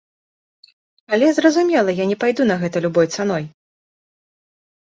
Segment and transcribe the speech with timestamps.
[1.17, 3.47] Але, зразумела, я не пайду на гэта любой цаной.